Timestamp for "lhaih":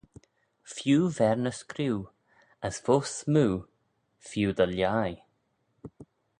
4.71-5.19